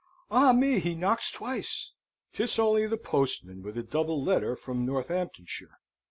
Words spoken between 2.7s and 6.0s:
the postman with a double letter from Northamptonshire!